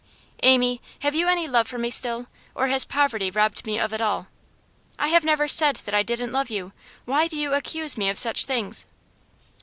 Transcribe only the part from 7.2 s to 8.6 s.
do you accuse me of such